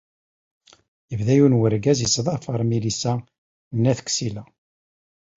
[1.09, 3.13] Yebda yiwen n urgaz yettḍafar Milisa
[3.81, 4.43] n At Ksila.